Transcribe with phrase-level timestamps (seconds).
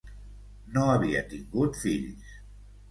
[0.77, 2.37] No havia tingut fills.